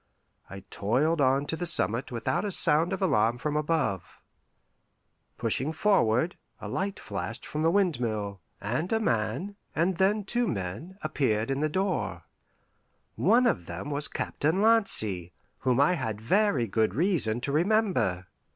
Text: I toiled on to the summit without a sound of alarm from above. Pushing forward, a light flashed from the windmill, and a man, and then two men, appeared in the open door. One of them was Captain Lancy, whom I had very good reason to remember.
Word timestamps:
I 0.49 0.61
toiled 0.71 1.21
on 1.21 1.45
to 1.45 1.55
the 1.55 1.67
summit 1.67 2.11
without 2.11 2.43
a 2.43 2.51
sound 2.51 2.91
of 2.91 3.03
alarm 3.03 3.37
from 3.37 3.55
above. 3.55 4.19
Pushing 5.37 5.71
forward, 5.71 6.35
a 6.59 6.67
light 6.67 6.99
flashed 6.99 7.45
from 7.45 7.61
the 7.61 7.69
windmill, 7.69 8.41
and 8.59 8.91
a 8.91 8.99
man, 8.99 9.57
and 9.75 9.97
then 9.97 10.23
two 10.23 10.47
men, 10.47 10.97
appeared 11.03 11.51
in 11.51 11.59
the 11.59 11.67
open 11.67 11.73
door. 11.73 12.23
One 13.15 13.45
of 13.45 13.67
them 13.67 13.91
was 13.91 14.07
Captain 14.07 14.59
Lancy, 14.59 15.33
whom 15.59 15.79
I 15.79 15.93
had 15.93 16.19
very 16.19 16.65
good 16.65 16.95
reason 16.95 17.39
to 17.41 17.51
remember. 17.51 18.25